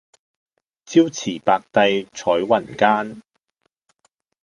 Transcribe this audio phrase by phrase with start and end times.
[0.03, 0.19] 朝辭白帝
[2.11, 3.21] 彩雲間